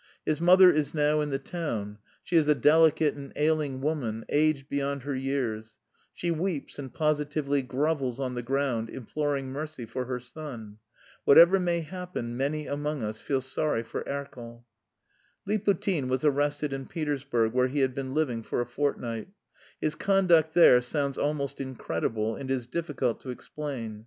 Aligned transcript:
His 0.25 0.41
mother 0.41 0.71
is 0.71 0.95
now 0.95 1.21
in 1.21 1.29
the 1.29 1.37
town; 1.37 1.99
she 2.23 2.35
is 2.35 2.47
a 2.47 2.55
delicate 2.55 3.13
and 3.13 3.31
ailing 3.35 3.81
woman, 3.81 4.25
aged 4.29 4.67
beyond 4.67 5.03
her 5.03 5.13
years; 5.13 5.77
she 6.11 6.31
weeps 6.31 6.79
and 6.79 6.91
positively 6.91 7.61
grovels 7.61 8.19
on 8.19 8.33
the 8.33 8.41
ground 8.41 8.89
imploring 8.89 9.51
mercy 9.51 9.85
for 9.85 10.05
her 10.05 10.19
son. 10.19 10.79
Whatever 11.23 11.59
may 11.59 11.81
happen, 11.81 12.35
many 12.35 12.65
among 12.65 13.03
us 13.03 13.21
feel 13.21 13.41
sorry 13.41 13.83
for 13.83 14.03
Erkel. 14.07 14.65
Liputin 15.47 16.07
was 16.07 16.25
arrested 16.25 16.73
in 16.73 16.87
Petersburg, 16.87 17.53
where 17.53 17.67
he 17.67 17.81
had 17.81 17.93
been 17.93 18.15
living 18.15 18.41
for 18.41 18.59
a 18.59 18.65
fortnight. 18.65 19.27
His 19.79 19.93
conduct 19.93 20.55
there 20.55 20.81
sounds 20.81 21.19
almost 21.19 21.61
incredible 21.61 22.35
and 22.35 22.49
is 22.49 22.65
difficult 22.65 23.19
to 23.19 23.29
explain. 23.29 23.99